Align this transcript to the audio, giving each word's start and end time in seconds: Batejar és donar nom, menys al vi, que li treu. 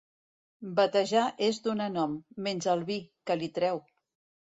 Batejar 0.79 1.27
és 1.49 1.61
donar 1.69 1.91
nom, 1.99 2.17
menys 2.49 2.73
al 2.77 2.85
vi, 2.91 3.01
que 3.27 3.41
li 3.43 3.55
treu. 3.61 3.87